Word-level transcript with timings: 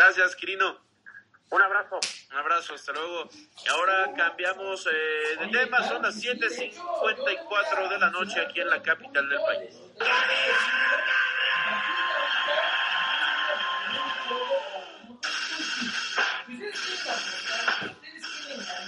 Gracias, 0.00 0.34
Quirino. 0.34 0.78
Un 1.50 1.60
abrazo. 1.60 2.00
Un 2.30 2.38
abrazo, 2.38 2.72
hasta 2.72 2.90
luego. 2.92 3.28
Y 3.66 3.68
ahora 3.68 4.10
cambiamos 4.16 4.86
eh, 4.86 5.36
de 5.40 5.48
tema, 5.48 5.86
son 5.86 6.00
las 6.00 6.16
7.54 6.16 7.88
de 7.90 7.98
la 7.98 8.08
noche 8.08 8.40
aquí 8.40 8.62
en 8.62 8.70
la 8.70 8.80
capital 8.80 9.28
del 9.28 9.40
país. 9.40 9.76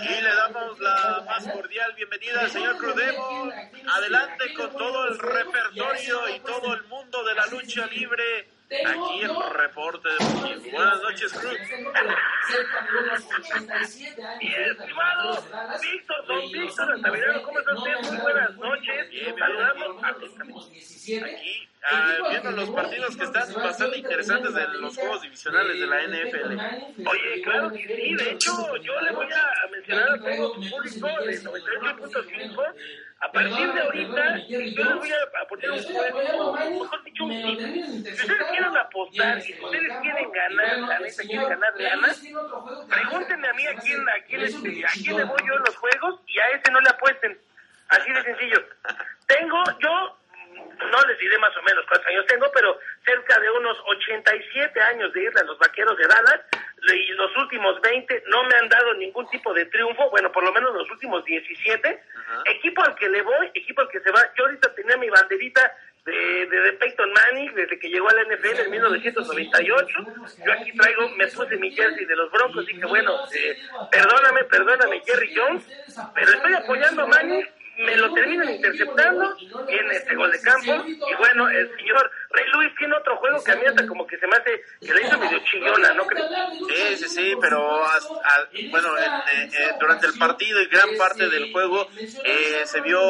Y 0.01 0.21
le 0.23 0.35
damos 0.35 0.81
la 0.81 1.25
más 1.27 1.47
cordial 1.47 1.93
bienvenida 1.93 2.41
al 2.41 2.51
señor 2.51 2.79
Crudemo. 2.79 3.53
Adelante 3.87 4.55
con 4.55 4.73
todo 4.73 5.09
el 5.09 5.19
repertorio 5.19 6.29
y 6.31 6.41
todo 6.41 6.73
el 6.73 6.85
mundo 6.85 7.23
de 7.23 7.35
la 7.35 7.47
lucha 7.49 7.87
libre. 7.89 8.49
Aquí 8.73 9.21
el 9.23 9.37
reporte 9.53 10.09
deportivo. 10.09 10.77
Buenas 10.77 11.03
noches, 11.03 11.33
Cruz. 11.33 11.59
Y 14.41 14.49
estimado 14.49 15.45
Víctor, 15.83 16.27
don 16.27 16.53
Víctor 16.53 17.43
¿cómo 17.43 17.59
está 17.59 17.75
usted? 17.75 18.11
Muy 18.11 18.21
buenas 18.23 18.57
noches. 18.57 19.07
Saludamos 19.39 20.03
a 20.03 20.09
Aquí, 21.03 21.69
ah, 21.85 22.17
viendo 22.31 22.51
los 22.53 22.71
partidos 22.71 23.17
que 23.17 23.25
están 23.25 23.53
bastante 23.55 23.99
interesantes 23.99 24.55
de 24.55 24.69
los 24.79 24.97
juegos 24.97 25.23
divisionales 25.23 25.81
de 25.81 25.87
la 25.87 26.03
NFL. 26.05 27.09
Oye, 27.09 27.43
claro 27.43 27.73
que 27.73 27.79
sí, 27.79 28.15
de 28.15 28.31
hecho, 28.31 28.77
yo 28.77 29.01
le 29.01 29.13
voy 29.13 29.27
a 29.27 29.71
mencionar 29.71 30.11
a 30.11 30.19
todo 30.19 30.55
su 30.55 30.71
público 30.71 31.09
de 31.25 31.43
98.5. 31.43 32.75
A 33.21 33.31
partir 33.31 33.73
de 33.73 33.81
ahorita, 33.81 34.47
yo 34.49 34.59
les 34.61 34.75
voy 34.75 35.11
a 35.11 35.49
poner 35.49 35.71
un 35.71 35.83
juego, 35.83 36.53
mejor 36.55 37.05
dicho, 37.05 37.25
un. 37.25 37.82
Si 39.13 39.19
ustedes 39.21 39.37
quieren 39.37 39.37
apostar 39.37 39.39
y 39.39 39.43
si 39.43 39.65
ustedes 39.65 40.01
quieren 40.01 40.33
ganar, 40.33 40.79
la 40.79 40.99
neta, 40.99 41.23
quieren 41.23 41.49
ganar 41.49 41.75
ganas, 41.77 42.23
pregúntenme 42.89 43.49
a 43.49 43.53
mí 43.53 43.67
a 43.67 43.75
quién, 43.77 44.09
a 44.09 44.25
quién, 44.27 44.41
este, 44.43 44.87
a 44.87 44.91
quién 44.91 45.17
le 45.19 45.25
voy 45.25 45.39
yo 45.47 45.55
en 45.55 45.63
los 45.63 45.77
juegos 45.77 46.21
y 46.27 46.39
a 46.39 46.49
ese 46.49 46.73
no 46.73 46.81
le 46.81 46.89
apuesten. 46.89 47.39
Así 47.89 48.11
de 48.11 48.23
sencillo. 48.23 48.65
Tengo, 49.27 49.63
yo 49.81 50.17
no 50.91 51.07
les 51.07 51.19
diré 51.19 51.39
más 51.39 51.55
o 51.57 51.63
menos 51.63 51.85
cuántos 51.87 52.09
años 52.09 52.27
tengo, 52.27 52.51
pero 52.55 52.79
cerca 53.05 53.39
de 53.39 53.51
unos 53.51 53.77
87 53.87 54.81
años 54.81 55.13
de 55.13 55.25
irle 55.25 55.41
a 55.41 55.45
los 55.45 55.59
vaqueros 55.59 55.97
de 55.99 56.07
Dallas, 56.07 56.41
y 56.85 57.13
los 57.13 57.37
últimos 57.37 57.81
20 57.81 58.25
no 58.27 58.43
me 58.45 58.57
han 58.57 58.69
dado 58.69 58.95
ningún 58.95 59.29
tipo 59.29 59.55
de 59.55 59.67
triunfo, 59.67 60.11
bueno, 60.11 60.33
por 60.33 60.43
lo 60.43 60.53
menos 60.53 60.75
los 60.75 60.91
últimos 60.91 61.25
17. 61.25 62.03
Equipo 62.47 62.83
al 62.83 62.95
que 62.97 63.09
le 63.09 63.23
voy, 63.23 63.51
equipo 63.55 63.83
al 63.83 63.89
que 63.89 64.01
se 64.01 64.11
va. 64.11 64.21
Yo 64.37 64.45
ahorita 64.45 64.75
tenía 64.75 64.97
mi 64.97 65.09
banderita 65.09 65.77
de, 66.05 66.47
de, 66.47 66.61
de 66.61 66.73
Peyton 66.75 67.13
Manning 67.13 67.55
desde 67.55 67.79
que 67.79 67.89
llegó 67.89 68.09
a 68.09 68.15
la 68.15 68.25
NFL 68.25 68.61
en 68.61 68.71
1998. 68.71 69.99
Yo 70.45 70.53
aquí 70.53 70.73
traigo, 70.77 71.09
me 71.17 71.27
puse 71.29 71.57
mi 71.57 71.71
jersey 71.71 72.05
de 72.05 72.17
los 72.17 72.31
Broncos, 72.33 72.67
dije, 72.67 72.85
bueno, 72.87 73.13
eh, 73.35 73.57
perdóname, 73.91 74.45
perdóname, 74.45 75.03
Jerry 75.07 75.35
Jones, 75.35 75.65
pero 76.15 76.33
estoy 76.33 76.55
apoyando 76.55 77.03
a 77.03 77.07
Manning 77.07 77.47
me 77.79 77.97
lo 77.97 78.13
terminan 78.13 78.51
interceptando 78.51 79.35
en 79.69 79.91
este 79.93 80.15
gol 80.15 80.31
de 80.31 80.41
campo 80.41 80.85
y 80.87 81.15
bueno, 81.17 81.49
el 81.49 81.77
señor 81.77 82.11
Rey 82.33 82.45
Luis 82.55 82.71
tiene 82.79 82.97
otro 82.97 83.17
juego 83.19 83.43
que 83.45 83.53
a 83.53 83.57
mí 83.57 83.63
hasta 83.67 83.87
como 83.87 84.07
que 84.07 84.17
se 84.19 84.27
me 84.27 84.37
hace 84.37 84.63
que 84.81 84.95
le 84.95 85.03
hizo 85.07 85.19
medio 85.19 85.39
chillona, 85.51 85.93
¿no 85.95 86.07
crees? 86.07 86.27
Sí, 86.69 86.97
sí, 87.05 87.09
sí, 87.09 87.35
pero 87.41 87.83
bueno, 88.71 88.99
en- 88.99 89.13
eh, 89.13 89.51
eh, 89.59 89.69
durante 89.79 90.07
el 90.07 90.19
partido 90.19 90.61
y 90.61 90.67
gran 90.67 90.89
parte 90.97 91.29
del 91.29 91.53
juego 91.53 91.89
eh, 92.25 92.63
se 92.65 92.81
vio 92.81 93.01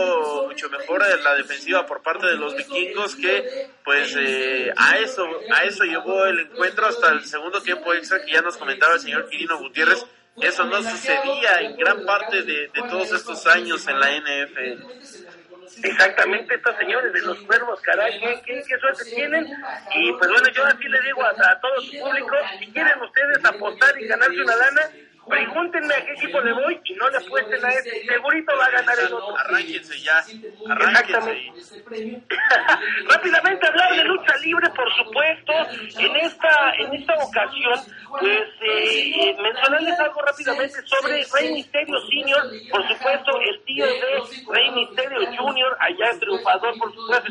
mucho 0.48 0.68
mejor 0.70 1.02
la 1.22 1.34
defensiva 1.34 1.86
por 1.86 2.02
parte 2.02 2.26
de 2.26 2.36
los 2.36 2.56
vikingos 2.56 3.14
que 3.16 3.70
pues 3.84 4.14
eh, 4.18 4.72
a 4.76 4.98
eso 4.98 5.26
a 5.54 5.64
eso 5.64 5.84
llevó 5.84 6.24
el 6.26 6.40
encuentro 6.40 6.86
hasta 6.86 7.10
el 7.12 7.24
segundo 7.24 7.60
tiempo 7.62 7.92
extra 7.94 8.24
que 8.24 8.32
ya 8.32 8.40
nos 8.42 8.56
comentaba 8.56 8.94
el 8.94 9.00
señor 9.00 9.28
Quirino 9.28 9.58
Gutiérrez. 9.58 10.04
Eso 10.40 10.64
no 10.64 10.82
sucedía 10.82 11.60
en 11.60 11.76
gran 11.76 12.06
parte 12.06 12.42
de 12.42 12.68
todos 12.88 13.12
estos 13.12 13.46
años 13.48 13.86
en 13.86 14.00
la 14.00 14.10
NFL. 14.16 15.41
Exactamente, 15.82 16.54
estos 16.54 16.76
señores 16.76 17.12
de 17.12 17.22
los 17.22 17.38
cuervos, 17.42 17.80
caray, 17.82 18.20
qué, 18.44 18.62
qué, 18.66 18.78
suerte 18.78 19.04
tienen. 19.04 19.46
Y 19.94 20.12
pues 20.12 20.30
bueno, 20.30 20.48
yo 20.48 20.64
así 20.64 20.88
le 20.88 21.00
digo 21.02 21.22
a, 21.22 21.30
a 21.30 21.60
todo 21.60 21.80
su 21.80 21.98
público, 21.98 22.36
si 22.58 22.72
quieren 22.72 23.00
ustedes 23.00 23.44
apostar 23.44 24.00
y 24.00 24.06
ganarse 24.06 24.42
una 24.42 24.56
lana, 24.56 24.90
pregúntenme 25.28 25.94
a 25.94 26.04
qué 26.04 26.12
equipo 26.12 26.40
le 26.40 26.52
voy 26.52 26.80
y 26.84 26.94
no 26.94 27.08
le 27.10 27.18
apuesten 27.18 27.64
a 27.64 27.68
este, 27.70 28.04
segurito 28.06 28.52
va 28.58 28.66
a 28.66 28.70
ganar 28.70 28.98
el 28.98 29.12
otro. 29.12 29.38
Arránquense 29.38 30.00
ya, 30.00 30.24
arránquense. 30.68 31.52
Rápidamente 33.08 33.66
hablar 33.66 33.96
de 33.96 34.04
lucha 34.04 34.36
libre, 34.38 34.68
por 34.70 34.92
supuesto. 34.94 35.52
En 35.98 36.16
esta 36.16 36.72
en 36.78 36.94
esta 36.94 37.14
ocasión, 37.14 37.80
pues 38.10 38.48
eh, 38.60 39.36
mencionarles 39.40 39.98
algo 40.00 40.22
rápidamente 40.22 40.82
sobre 40.86 41.24
Rey 41.32 41.52
Misterio 41.52 41.98
Senior, 42.08 42.42
por 42.70 42.88
supuesto, 42.88 43.40
el 43.40 43.64
tío 43.64 43.86
de 43.86 44.52
Rey 44.52 44.70
Misterio 44.72 45.18
Junior, 45.36 45.76
allá 45.80 46.18
triunfador, 46.18 46.78
por 46.78 46.92
supuesto. 46.94 47.26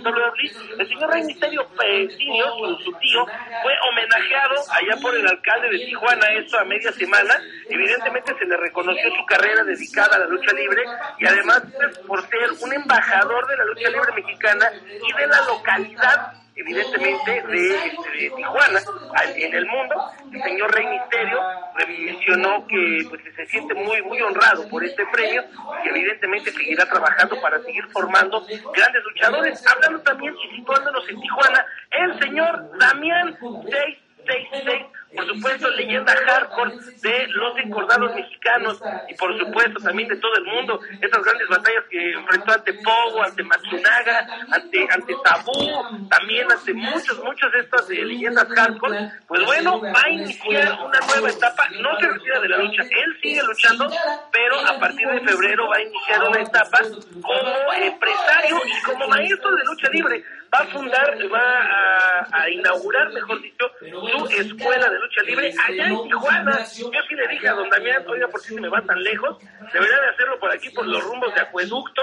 El 0.77 0.87
señor 0.87 1.09
Rey 1.11 1.23
Misterio 1.23 1.67
eh, 1.85 2.07
Senior, 2.17 2.49
su, 2.77 2.83
su 2.83 2.93
tío, 2.99 3.25
fue 3.63 3.73
homenajeado 3.89 4.55
allá 4.71 5.01
por 5.01 5.15
el 5.15 5.27
alcalde 5.27 5.69
de 5.69 5.85
Tijuana, 5.85 6.27
esto 6.37 6.59
a 6.59 6.65
media 6.65 6.91
semana. 6.91 7.35
Evidentemente 7.81 8.35
se 8.37 8.45
le 8.45 8.57
reconoció 8.57 9.09
su 9.09 9.25
carrera 9.25 9.63
dedicada 9.63 10.15
a 10.15 10.19
la 10.19 10.27
lucha 10.27 10.53
libre 10.53 10.83
y 11.17 11.25
además 11.25 11.63
pues, 11.75 11.97
por 11.99 12.21
ser 12.29 12.51
un 12.61 12.73
embajador 12.73 13.47
de 13.47 13.57
la 13.57 13.65
lucha 13.65 13.89
libre 13.89 14.13
mexicana 14.13 14.71
y 14.85 15.19
de 15.19 15.27
la 15.27 15.41
localidad 15.45 16.33
evidentemente 16.55 17.31
de, 17.31 17.75
este, 17.75 18.11
de 18.19 18.29
Tijuana 18.35 18.79
en 19.35 19.53
el 19.55 19.65
mundo 19.65 19.95
el 20.31 20.43
señor 20.43 20.75
Rey 20.75 20.85
Misterio 20.85 21.39
mencionó 21.87 22.67
que 22.67 23.05
pues 23.09 23.21
se 23.35 23.45
siente 23.47 23.73
muy 23.73 23.99
muy 24.03 24.21
honrado 24.21 24.67
por 24.69 24.83
este 24.83 25.03
premio 25.07 25.43
y 25.83 25.89
evidentemente 25.89 26.51
seguirá 26.51 26.85
trabajando 26.85 27.41
para 27.41 27.59
seguir 27.63 27.87
formando 27.87 28.45
grandes 28.75 29.03
luchadores 29.05 29.65
hablando 29.65 30.01
también 30.01 30.35
y 30.37 30.57
situándonos 30.57 31.09
en 31.09 31.19
Tijuana 31.19 31.65
el 31.89 32.19
señor 32.19 32.77
Damián 32.77 33.35
666 33.39 35.00
por 35.15 35.27
supuesto 35.27 35.69
leyenda 35.71 36.15
hardcore 36.25 36.75
de 37.01 37.27
los 37.27 37.57
encordados 37.57 38.15
mexicanos 38.15 38.81
y 39.09 39.13
por 39.15 39.37
supuesto 39.37 39.79
también 39.81 40.07
de 40.09 40.17
todo 40.17 40.35
el 40.35 40.45
mundo. 40.45 40.79
Esas 41.01 41.23
grandes 41.23 41.47
batallas 41.49 41.83
que 41.89 42.11
enfrentó 42.11 42.53
ante 42.53 42.73
Pogo, 42.73 43.23
ante 43.23 43.43
Matsunaga, 43.43 44.27
ante 44.51 44.87
ante 44.91 45.15
Tabú, 45.23 46.07
también 46.09 46.51
ante 46.51 46.73
muchos 46.73 47.17
muchos 47.23 47.51
de 47.51 47.59
estas 47.59 47.89
eh, 47.89 48.05
leyendas 48.05 48.47
hardcore, 48.47 49.11
pues 49.27 49.45
bueno, 49.45 49.81
va 49.81 50.01
a 50.03 50.09
iniciar 50.09 50.77
una 50.81 50.99
nueva 50.99 51.29
etapa, 51.29 51.67
no 51.79 51.99
se 51.99 52.07
retira 52.07 52.39
de 52.39 52.49
la 52.49 52.57
lucha, 52.57 52.83
él 52.83 53.19
sigue 53.21 53.41
luchando, 53.43 53.89
pero 54.31 54.59
a 54.59 54.79
partir 54.79 55.07
de 55.07 55.19
febrero 55.21 55.67
va 55.67 55.75
a 55.77 55.81
iniciar 55.81 56.23
una 56.23 56.41
etapa 56.41 56.79
como 57.21 57.73
empresario 57.73 58.57
y 58.65 58.81
como 58.83 59.07
maestro 59.07 59.55
de 59.55 59.63
lucha 59.63 59.89
libre, 59.91 60.23
va 60.53 60.59
a 60.59 60.65
fundar, 60.67 61.17
va 61.31 61.61
a, 61.61 62.43
a 62.43 62.49
inaugurar, 62.49 63.11
mejor 63.13 63.41
dicho, 63.41 63.65
su 63.79 64.27
escuela 64.27 64.89
de 64.89 64.99
lucha 65.01 65.21
libre 65.23 65.53
allá 65.67 65.87
en 65.87 66.03
Tijuana. 66.03 66.57
Yo 66.59 66.89
sí 67.09 67.15
le 67.15 67.27
dije 67.27 67.47
a 67.49 67.53
don 67.53 67.69
Damián, 67.69 68.03
oiga, 68.07 68.27
¿por 68.27 68.41
qué 68.41 68.49
se 68.49 68.61
me 68.61 68.69
va 68.69 68.81
tan 68.81 69.01
lejos? 69.03 69.37
Debería 69.73 69.99
de 69.99 70.09
hacerlo 70.09 70.39
por 70.39 70.51
aquí, 70.51 70.69
por 70.69 70.85
los 70.85 71.03
rumbos 71.03 71.33
de 71.33 71.41
acueducto. 71.41 72.01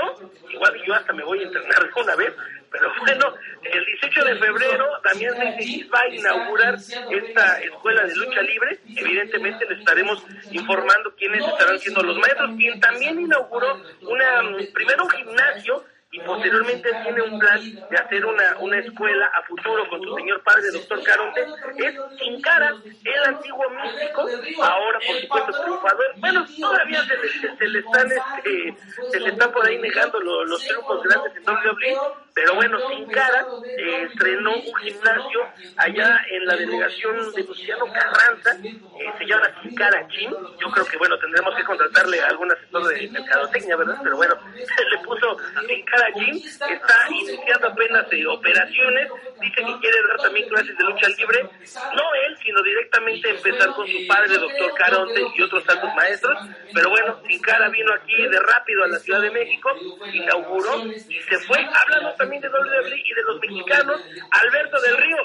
Igual 0.50 0.74
yo 0.86 0.94
hasta 0.94 1.12
me 1.12 1.24
voy 1.24 1.40
a 1.40 1.42
entrenar 1.44 1.90
una 1.96 2.16
vez. 2.16 2.34
Pero 2.70 2.92
bueno, 3.00 3.34
el 3.62 3.84
18 3.84 4.24
de 4.24 4.36
febrero 4.36 4.86
Damián 5.02 5.38
Menzies 5.38 5.88
va 5.90 6.00
a 6.00 6.08
inaugurar 6.08 6.74
esta 6.74 7.60
escuela 7.60 8.04
de 8.04 8.16
lucha 8.16 8.42
libre. 8.42 8.78
Evidentemente 8.94 9.64
le 9.66 9.78
estaremos 9.78 10.22
informando 10.50 11.14
quiénes 11.16 11.46
estarán 11.46 11.78
siendo 11.78 12.02
los 12.02 12.18
maestros. 12.18 12.50
Quien 12.56 12.78
también 12.80 13.20
inauguró 13.20 13.80
una, 14.02 14.42
mm, 14.42 14.72
primero 14.74 15.04
un 15.04 15.10
gimnasio 15.10 15.84
y 16.10 16.20
posteriormente 16.20 16.88
tiene 17.02 17.20
un 17.22 17.38
plan 17.38 17.60
de 17.90 17.96
hacer 17.98 18.24
una, 18.24 18.56
una 18.60 18.78
escuela 18.78 19.26
a 19.26 19.42
futuro 19.42 19.86
con 19.90 20.02
su 20.02 20.14
señor 20.16 20.42
padre, 20.42 20.70
doctor 20.72 21.02
Caronte, 21.02 21.42
es 21.76 21.94
Sin 22.18 22.40
Cara, 22.40 22.72
el 23.04 23.24
antiguo 23.34 23.64
místico, 23.70 24.22
ahora 24.62 24.98
por 25.06 25.16
supuesto 25.20 25.62
triunfador. 25.62 26.06
Bueno, 26.16 26.46
todavía 26.60 27.02
se 27.04 27.16
le, 27.18 27.56
se, 27.58 27.68
le 27.68 27.78
están 27.80 28.08
este, 28.10 28.76
se 29.10 29.20
le 29.20 29.28
están 29.30 29.52
por 29.52 29.66
ahí 29.66 29.78
negando 29.78 30.18
lo- 30.20 30.44
los 30.46 30.64
triunfos 30.64 31.02
grandes 31.02 31.36
en 31.36 31.42
WWE, 31.44 31.96
pero 32.38 32.54
bueno, 32.54 32.78
Sin 32.88 33.04
Cara 33.06 33.44
eh, 33.64 34.08
estrenó 34.08 34.54
un 34.54 34.74
gimnasio 34.76 35.40
allá 35.76 36.20
en 36.30 36.46
la 36.46 36.54
delegación 36.54 37.32
de 37.32 37.42
Luciano 37.42 37.84
Carranza, 37.92 38.56
eh, 38.62 39.12
se 39.18 39.26
llama 39.26 39.50
Sin 39.60 39.74
Cara 39.74 40.06
Gym, 40.06 40.30
yo 40.60 40.70
creo 40.70 40.86
que 40.86 40.98
bueno, 40.98 41.18
tendremos 41.18 41.52
que 41.56 41.64
contratarle 41.64 42.20
a 42.20 42.26
algún 42.28 42.52
asesor 42.52 42.86
de 42.86 43.10
mercadotecnia, 43.10 43.74
¿verdad? 43.74 43.98
Pero 44.04 44.16
bueno, 44.16 44.34
le 44.54 44.98
puso 45.04 45.36
Sin 45.66 45.84
Cara 45.84 46.06
Gym, 46.14 46.36
está 46.36 47.08
iniciando 47.10 47.66
apenas 47.66 48.06
eh, 48.12 48.26
operaciones, 48.28 49.08
dice 49.40 49.54
que 49.54 49.78
quiere 49.80 49.98
dar 50.08 50.16
también 50.18 50.48
clases 50.48 50.76
de 50.76 50.84
lucha 50.84 51.08
libre, 51.16 51.42
no 51.42 52.02
él, 52.26 52.36
sino 52.42 52.62
directamente 52.62 53.30
empezar 53.30 53.74
con 53.74 53.86
su 53.86 54.06
padre, 54.06 54.38
doctor 54.38 54.74
Caronte, 54.74 55.22
y 55.34 55.42
otros 55.42 55.68
altos 55.68 55.90
maestros, 55.94 56.38
pero 56.74 56.90
bueno, 56.90 57.20
Sin 57.26 57.40
Cara 57.40 57.68
vino 57.68 57.92
aquí 57.92 58.22
de 58.22 58.40
rápido 58.40 58.84
a 58.84 58.88
la 58.88 58.98
Ciudad 58.98 59.20
de 59.20 59.30
México, 59.30 59.70
inauguró 60.12 60.84
y 60.86 61.20
se 61.20 61.38
fue, 61.40 61.58
hablando 61.58 62.14
también 62.14 62.42
de 62.42 62.48
WWE 62.48 63.02
y 63.04 63.14
de 63.14 63.22
los 63.22 63.40
mexicanos, 63.40 64.00
Alberto 64.30 64.80
del 64.80 64.96
Río, 64.96 65.16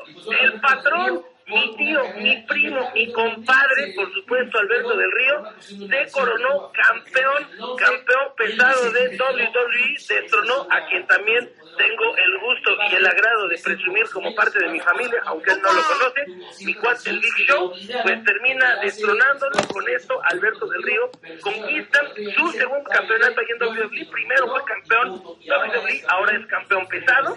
el 0.41 0.61
patrón, 0.61 1.23
mi 1.47 1.75
tío, 1.75 2.01
mi 2.17 2.41
primo, 2.43 2.89
mi 2.93 3.11
compadre, 3.11 3.93
por 3.95 4.11
supuesto 4.13 4.59
Alberto 4.59 4.95
del 4.95 5.11
Río, 5.11 5.43
se 5.59 6.11
coronó 6.11 6.71
campeón, 6.71 7.77
campeón 7.77 8.35
pesado 8.37 8.91
de 8.91 9.17
WWE, 9.17 9.97
destronó 10.07 10.67
a 10.69 10.85
quien 10.87 11.05
también 11.07 11.51
tengo 11.77 12.17
el 12.17 12.37
gusto 12.39 12.71
y 12.91 12.95
el 12.95 13.05
agrado 13.05 13.47
de 13.47 13.57
presumir 13.57 14.05
como 14.11 14.33
parte 14.35 14.59
de 14.59 14.69
mi 14.69 14.79
familia, 14.79 15.21
aunque 15.25 15.51
él 15.51 15.61
no 15.61 15.73
lo 15.73 15.81
conoce, 15.83 16.65
mi 16.65 16.73
cuate 16.75 17.09
el 17.09 17.19
Big 17.19 17.33
Show, 17.47 17.71
pues 18.03 18.23
termina 18.23 18.77
destronándolo 18.81 19.59
con 19.71 19.87
esto, 19.89 20.19
Alberto 20.23 20.65
del 20.67 20.83
Río, 20.83 21.09
conquistan 21.41 22.05
su 22.35 22.51
segundo 22.51 22.89
campeonato 22.89 23.39
ahí 23.39 23.47
en 23.49 23.63
WWE, 23.63 24.05
primero 24.11 24.47
fue 24.47 24.63
campeón 24.65 25.09
WWE, 25.13 26.03
ahora 26.07 26.37
es 26.37 26.45
campeón 26.47 26.87
pesado, 26.87 27.35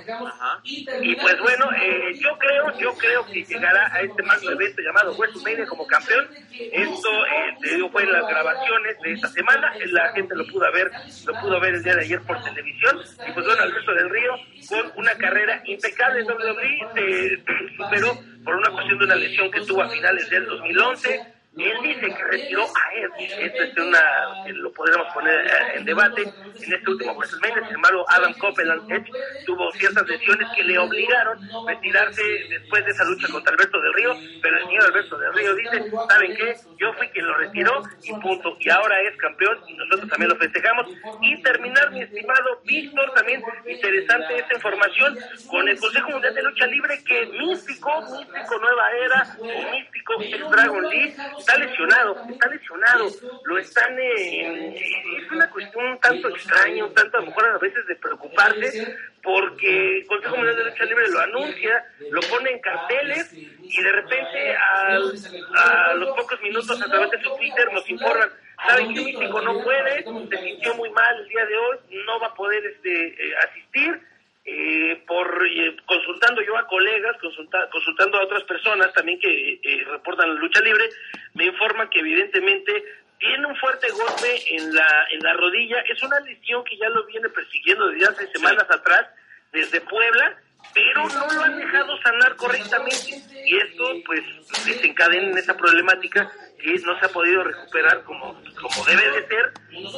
y 0.65 1.17
pues 1.17 1.39
bueno, 1.41 1.71
eh, 1.81 2.15
yo 2.21 2.37
creo, 2.39 2.79
yo 2.79 2.95
creo 2.95 3.27
que 3.27 3.45
llegará 3.45 3.93
a 3.95 4.01
este 4.01 4.23
magno 4.23 4.51
evento 4.51 4.83
llamado 4.83 5.15
WrestleMania 5.17 5.67
como 5.67 5.87
campeón, 5.87 6.29
esto 6.51 7.27
eh, 7.27 7.89
fue 7.91 8.03
en 8.03 8.13
las 8.13 8.27
grabaciones 8.29 9.01
de 9.03 9.13
esta 9.13 9.29
semana, 9.29 9.73
la 9.87 10.13
gente 10.13 10.35
lo 10.35 10.47
pudo 10.47 10.71
ver, 10.73 10.91
lo 11.27 11.41
pudo 11.41 11.61
ver 11.61 11.75
el 11.75 11.83
día 11.83 11.95
de 11.95 12.03
ayer 12.03 12.21
por 12.23 12.43
televisión, 12.43 13.01
y 13.27 13.33
pues 13.33 13.47
bueno, 13.47 13.63
Alberto 13.63 13.93
del 13.93 14.11
Río 14.11 14.26
con 14.69 14.93
una 14.97 15.15
carrera 15.15 15.63
impecable 15.65 16.21
en 16.21 16.27
WWE, 16.27 16.89
se 16.95 17.77
superó 17.77 18.19
por 18.45 18.57
una 18.57 18.71
cuestión 18.71 18.99
de 18.99 19.05
una 19.05 19.17
lesión 19.17 19.51
que 19.51 19.61
tuvo 19.63 19.83
a 19.83 19.89
finales 19.89 20.29
del 20.31 20.47
2011 20.47 21.36
él 21.65 21.79
dice 21.83 22.15
que 22.15 22.25
retiró 22.25 22.65
a 22.65 22.95
Edge. 22.95 23.47
Esto 23.47 23.63
es 23.63 23.77
una, 23.79 24.01
lo 24.47 24.73
podríamos 24.73 25.13
poner 25.15 25.47
eh, 25.47 25.51
en 25.77 25.85
debate 25.85 26.23
en 26.23 26.73
este 26.75 26.91
último 26.91 27.15
WrestleMania. 27.15 27.67
Sin 27.67 27.77
embargo, 27.77 28.05
Adam 28.09 28.35
Copeland 28.35 28.91
Edge 28.93 29.11
tuvo 29.47 29.73
ciertas 29.73 30.07
lesiones 30.07 30.49
que 30.55 30.63
le 30.65 30.79
obligaron 30.79 31.39
a 31.39 31.73
retirarse 31.73 32.23
después 32.51 32.85
de 32.85 32.91
esa 32.91 33.05
lucha 33.05 33.29
contra 33.33 33.53
Alberto 33.53 33.81
del 33.81 33.95
Río. 33.95 34.15
Pero 34.43 34.59
el 34.59 34.67
señor 34.67 34.85
Alberto 34.85 35.19
del 35.19 35.33
Río 35.33 35.55
dice: 35.55 35.91
¿Saben 36.09 36.37
qué? 36.37 36.57
Yo 36.79 36.93
fui 36.93 37.09
quien 37.09 37.27
lo 37.27 37.37
retiró 37.39 37.83
y 38.03 38.13
punto. 38.21 38.57
Y 38.61 38.69
ahora 38.69 39.01
es 39.03 39.17
campeón 39.17 39.59
y 39.67 39.75
nosotros 39.75 40.11
también 40.11 40.31
lo 40.31 40.37
festejamos. 40.37 40.87
Y 41.23 41.43
terminar, 41.43 41.91
mi 41.91 42.03
estimado 42.03 42.61
Víctor, 42.65 43.13
también 43.15 43.43
interesante 43.67 44.37
esta 44.37 44.55
información 44.55 45.17
con 45.49 45.69
el 45.69 45.79
Consejo 45.79 46.11
Mundial 46.11 46.35
de 46.35 46.43
Lucha 46.43 46.67
Libre 46.67 47.03
que 47.05 47.27
Místico, 47.27 48.03
Místico 48.03 48.59
Nueva 48.59 48.91
Era 48.93 49.37
Místico 49.73 50.15
Dragon 50.51 50.83
League 50.91 51.17
está 51.47 51.59
lesionado, 51.59 52.17
está 52.29 52.49
lesionado, 52.49 53.09
lo 53.45 53.59
están, 53.59 53.97
eh, 53.99 54.75
es 54.75 55.31
una 55.31 55.49
cuestión 55.49 55.87
un 55.87 56.01
tanto 56.01 56.29
extraña, 56.29 56.85
un 56.85 56.93
tanto 56.93 57.19
a 57.19 57.21
lo 57.21 57.27
mejor 57.29 57.49
a 57.49 57.59
veces 57.59 57.87
de 57.87 57.95
preocuparse, 57.95 58.97
porque 59.23 59.99
el 59.99 60.07
Consejo 60.07 60.37
Mundial 60.37 60.57
de 60.57 60.65
Lucha 60.65 60.85
Libre 60.85 61.09
lo 61.09 61.21
anuncia, 61.21 61.85
lo 62.11 62.21
pone 62.23 62.51
en 62.51 62.61
carteles 62.61 63.33
y 63.33 63.81
de 63.81 63.93
repente 63.93 64.57
a 64.57 65.95
los 65.95 66.09
pocos 66.17 66.41
minutos 66.43 66.83
a 66.83 66.85
través 66.87 67.13
de 67.13 67.23
su 67.23 67.37
Twitter 67.37 67.73
nos 67.73 67.89
informan, 67.89 68.31
saben 68.67 68.93
que 68.93 69.03
Místico 69.03 69.41
no 69.41 69.63
puede, 69.63 70.03
se 70.03 70.39
sintió 70.39 70.75
muy 70.75 70.91
mal 70.91 71.17
el 71.21 71.29
día 71.29 71.47
de 71.47 71.57
hoy, 71.57 71.77
no 72.07 72.19
va 72.19 72.27
a 72.27 72.35
poder 72.35 72.65
este, 72.67 73.07
eh, 73.07 73.37
asistir, 73.49 74.03
eh, 74.49 75.03
por 75.09 75.27
eh, 75.45 75.77
consultando 75.87 76.41
yo 76.41 76.57
a 76.57 76.69
colegas, 76.69 77.17
consultando 77.21 78.17
a 78.17 78.23
otras 78.23 78.45
personas 78.45 78.93
también 78.93 79.19
que 79.19 79.55
eh, 79.55 79.85
reportan 79.91 80.35
la 80.35 80.41
lucha 80.41 80.61
libre, 80.61 80.89
me 81.37 81.47
informan 81.47 81.89
que 81.91 82.01
evidentemente 82.01 82.73
tiene 83.19 83.47
un 83.47 83.57
fuerte 83.57 83.89
golpe 83.91 84.57
en 84.57 84.75
la 84.75 84.89
en 85.11 85.21
la 85.21 85.35
rodilla, 85.35 85.81
es 85.81 86.03
una 86.03 86.21
lesión 86.21 86.65
que 86.65 86.77
ya 86.77 86.89
lo 86.89 87.07
viene 87.07 87.29
persiguiendo 87.29 87.89
desde 87.89 88.07
hace 88.07 88.33
semanas 88.33 88.67
atrás 88.71 89.07
desde 89.53 89.81
Puebla, 89.83 90.37
pero 90.75 91.09
no 91.09 91.33
lo 91.33 91.43
han 91.43 91.59
dejado 91.59 91.97
sanar 92.03 92.37
correctamente. 92.37 93.23
Y 93.45 93.57
esto 93.57 93.85
pues 94.05 94.23
desencadena 94.65 95.31
en 95.31 95.39
esa 95.39 95.57
problemática 95.57 96.31
que 96.59 96.75
no 96.85 96.99
se 96.99 97.07
ha 97.07 97.09
podido 97.09 97.45
recuperar 97.45 98.03
como, 98.05 98.43
como 98.61 98.85
debe 98.87 99.11
de 99.11 99.29
ser, 99.29 99.53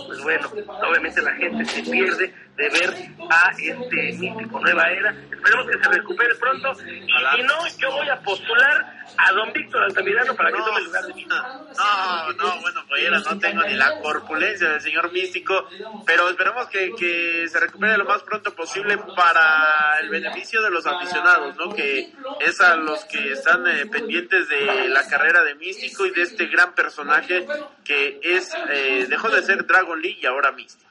pues 0.06 0.22
bueno, 0.22 0.50
obviamente 0.88 1.22
la 1.22 1.34
gente 1.34 1.64
se 1.64 1.82
pierde 1.82 2.34
de 2.56 2.68
ver 2.70 2.94
a 3.30 3.50
este 3.56 4.12
místico 4.18 4.60
Nueva 4.60 4.90
Era. 4.90 5.10
Esperemos 5.10 5.66
que 5.66 5.78
se 5.78 5.88
recupere 5.90 6.34
pronto. 6.34 6.72
Y 6.82 7.36
si 7.36 7.42
no, 7.42 7.66
yo 7.78 7.92
voy 7.92 8.08
a 8.08 8.20
postular 8.20 8.98
a 9.16 9.32
don 9.32 9.52
Víctor 9.52 9.84
Altamirano 9.84 10.34
para 10.34 10.50
que 10.50 10.58
tome 10.58 10.78
el 10.78 10.84
lugar 10.84 11.04
de 11.04 11.14
mí. 11.14 11.24
No, 11.24 12.32
no, 12.32 12.60
bueno, 12.60 12.84
pues 12.88 13.26
no 13.26 13.38
tengo 13.38 13.62
ni 13.62 13.74
la 13.74 14.00
corpulencia 14.00 14.70
del 14.70 14.80
señor 14.80 15.12
místico, 15.12 15.68
pero 16.04 16.28
esperemos 16.28 16.66
que, 16.66 16.92
que 16.98 17.46
se 17.48 17.60
recupere 17.60 17.96
lo 17.96 18.04
más 18.04 18.22
pronto 18.22 18.54
posible 18.54 18.98
para 19.16 19.98
el 20.00 20.08
beneficio 20.08 20.60
de 20.60 20.70
los 20.70 20.84
aficionados, 20.84 21.56
¿no? 21.56 21.72
Que 21.72 22.12
es 22.40 22.60
a 22.60 22.74
los 22.76 23.04
que 23.04 23.32
están 23.32 23.66
eh, 23.68 23.86
pendientes 23.86 24.48
de 24.48 24.88
la 24.88 25.06
carrera 25.06 25.44
de 25.44 25.54
místico 25.54 26.06
y 26.06 26.10
de 26.10 26.22
este 26.22 26.46
gran 26.46 26.74
personaje 26.74 27.46
que 27.84 28.20
es, 28.22 28.52
eh, 28.70 29.06
dejó 29.08 29.30
de 29.30 29.42
ser 29.42 29.66
Dragon 29.68 30.00
League 30.00 30.18
y 30.20 30.26
ahora 30.26 30.50
místico. 30.50 30.88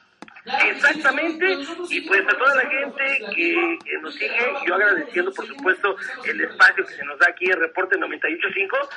Exactamente, 0.64 1.58
y 1.90 2.00
pues 2.02 2.22
a 2.26 2.38
toda 2.38 2.54
la 2.54 2.70
gente 2.70 3.18
que, 3.34 3.98
nos 4.00 4.14
sigue, 4.14 4.30
yo 4.66 4.74
agradeciendo 4.76 5.30
por 5.32 5.46
supuesto 5.46 5.96
el 6.24 6.40
espacio 6.40 6.86
que 6.86 6.94
se 6.94 7.04
nos 7.04 7.18
da 7.18 7.26
aquí 7.28 7.50
en 7.50 7.60
Reporte 7.60 7.98
98.5, 7.98 8.88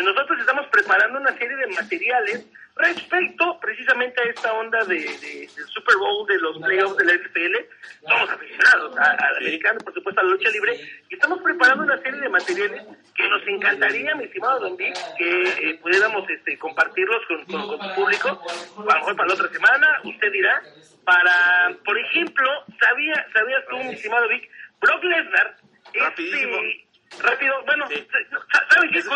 nosotros 0.00 0.40
estamos 0.40 0.66
preparando 0.68 1.18
una 1.20 1.36
serie 1.36 1.56
de 1.56 1.66
materiales 1.68 2.46
respecto 2.76 3.60
precisamente 3.60 4.20
a 4.20 4.24
esta 4.24 4.52
onda 4.54 4.82
de, 4.84 4.96
del 4.96 5.66
Super 5.66 5.96
Bowl, 5.96 6.26
de 6.26 6.38
los 6.38 6.58
playoffs 6.58 6.96
de 6.96 7.04
la 7.04 7.14
NFL. 7.14 8.08
Somos 8.08 8.30
aficionados 8.30 8.96
al 8.96 9.36
americano, 9.36 9.78
por 9.84 9.92
supuesto, 9.92 10.20
a 10.20 10.24
la 10.24 10.30
lucha 10.30 10.48
libre, 10.50 10.80
y 11.10 11.14
estamos 11.14 11.42
preparando 11.42 11.84
una 11.84 12.00
serie 12.00 12.20
de 12.20 12.28
materiales 12.30 12.82
que 13.14 13.28
nos 13.28 13.46
encantaría, 13.46 14.14
mi 14.14 14.24
estimado 14.24 14.60
Don 14.60 14.76
Vic, 14.76 14.96
que 15.18 15.42
eh, 15.42 15.78
pudiéramos 15.82 16.28
este, 16.30 16.58
compartirlos 16.58 17.20
con, 17.26 17.44
con, 17.44 17.68
con, 17.68 17.88
tu 17.88 17.94
público, 17.94 18.28
a 18.28 18.82
lo 18.82 19.00
mejor 19.00 19.16
para 19.16 19.28
la 19.28 19.34
otra 19.34 19.48
semana, 19.48 20.00
usted 20.04 20.32
dirá, 20.32 20.62
para, 21.04 21.76
por 21.84 21.98
ejemplo, 21.98 22.48
¿sabía, 22.80 23.26
¿sabías 23.34 23.62
tú, 23.68 23.76
mi 23.76 23.92
estimado 23.92 24.26
Vic, 24.28 24.48
Brock 24.80 25.04
Lesnar, 25.04 25.56
este, 25.92 26.86
rápido, 27.20 27.54
bueno, 27.64 27.86
¿sabes 27.88 28.90
qué? 28.92 28.98
Es, 28.98 29.06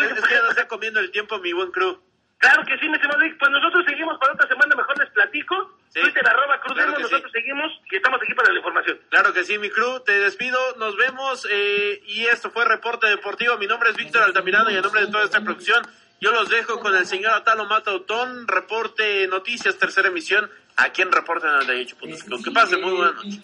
está 0.49 0.67
comiendo 0.67 0.99
el 0.99 1.11
tiempo 1.11 1.39
mi 1.39 1.53
buen 1.53 1.71
crew. 1.71 1.99
Claro 2.37 2.63
que 2.65 2.77
sí, 2.77 2.87
mi 2.87 2.95
estimado 2.95 3.19
Vic, 3.19 3.35
pues 3.39 3.49
nosotros 3.49 3.83
seguimos 3.87 4.19
para 4.19 4.33
otra 4.33 4.47
semana, 4.47 4.75
mejor 4.75 4.97
les 4.99 5.09
platico. 5.09 5.79
Sí. 5.89 6.01
Twitter, 6.01 6.27
arroba 6.27 6.59
Cruz 6.61 6.73
claro 6.75 6.99
nosotros 6.99 7.31
seguimos 7.31 7.71
y 7.89 7.95
estamos 7.95 8.21
aquí 8.21 8.33
para 8.35 8.51
la 8.51 8.57
información. 8.57 8.99
Claro 9.09 9.33
que 9.33 9.43
sí, 9.43 9.57
mi 9.57 9.69
crew, 9.71 10.01
te 10.01 10.19
despido, 10.19 10.59
nos 10.77 10.95
vemos 10.97 11.47
eh, 11.49 12.01
y 12.05 12.25
esto 12.25 12.51
fue 12.51 12.65
Reporte 12.65 13.07
Deportivo. 13.07 13.57
Mi 13.57 13.65
nombre 13.65 13.89
es 13.89 13.95
Víctor 13.95 14.21
Altamirano 14.21 14.69
y 14.69 14.75
en 14.75 14.81
nombre 14.81 15.01
de 15.01 15.11
toda 15.11 15.23
esta 15.23 15.41
producción 15.41 15.83
yo 16.19 16.31
los 16.31 16.49
dejo 16.49 16.79
con 16.79 16.95
el 16.95 17.05
señor 17.05 17.33
Atalo 17.33 17.65
Matautón, 17.65 18.47
Reporte 18.47 19.27
Noticias, 19.27 19.77
tercera 19.77 20.07
emisión, 20.07 20.49
aquí 20.77 21.01
en 21.01 21.11
Reporte 21.11 21.47
98.5. 21.47 22.43
Que 22.43 22.51
pase 22.51 22.77
muy 22.77 22.91
buena 22.91 23.11
noche. 23.11 23.41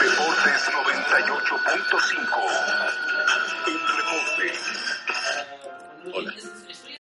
Deportes 0.00 0.70
98.5. 0.70 3.15